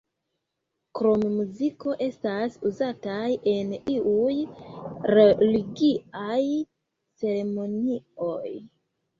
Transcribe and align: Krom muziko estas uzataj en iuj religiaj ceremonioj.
Krom 0.99 1.25
muziko 1.33 1.91
estas 2.05 2.55
uzataj 2.69 3.27
en 3.53 3.75
iuj 3.97 4.33
religiaj 5.19 6.43
ceremonioj. 7.23 8.51